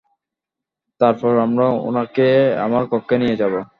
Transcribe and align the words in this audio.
তারপর 1.01 1.31
আমরা 1.45 1.65
উনাকে 1.89 2.27
আমার 2.57 2.83
কক্ষে 2.91 3.15
নিয়ে 3.17 3.39
যাব। 3.41 3.53